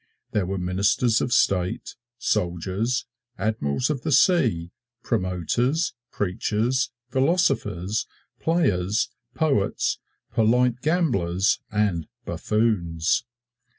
[0.31, 3.05] There were ministers of state, soldiers,
[3.37, 4.71] admirals of the sea,
[5.03, 8.07] promoters, preachers, philosophers,
[8.39, 9.99] players, poets,
[10.33, 13.25] polite gamblers and buffoons.